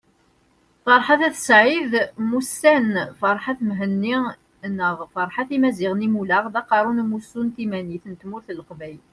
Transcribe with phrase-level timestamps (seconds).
[0.83, 4.17] Ferḥat At Said mmusan Ferhat Mehenni
[4.77, 9.03] neɣ Ferhat Imazighen Imula, d Aqerru n Umussu n Timanit n Tmurt n Leqbayel